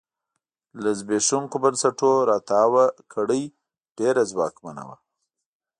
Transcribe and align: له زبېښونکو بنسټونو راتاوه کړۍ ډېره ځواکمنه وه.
له 0.81 0.91
زبېښونکو 0.99 1.55
بنسټونو 1.63 2.27
راتاوه 2.31 2.83
کړۍ 3.13 3.43
ډېره 3.97 4.21
ځواکمنه 4.31 4.83
وه. 4.87 4.97